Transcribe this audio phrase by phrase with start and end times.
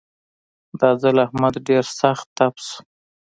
[0.79, 2.77] دا ځل احمد ډېر سخت تپ شو.